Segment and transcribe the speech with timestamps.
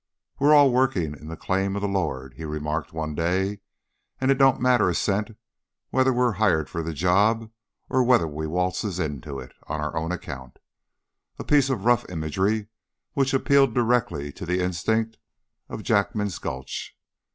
[0.39, 3.59] "We're all working in the claim of the Lord," he remarked one day,
[4.19, 5.37] "and it don't matter a cent
[5.91, 7.51] whether we're hired for the job
[7.87, 10.57] or whether we waltzes in on our own account,"
[11.37, 12.65] a piece of rough imagery
[13.13, 15.19] which appealed directly to the instincts
[15.69, 16.97] of Jackman's Gulch.